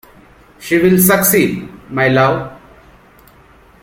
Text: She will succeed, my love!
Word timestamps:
She 0.59 0.79
will 0.79 0.97
succeed, 0.97 1.69
my 1.91 2.07
love! 2.07 2.59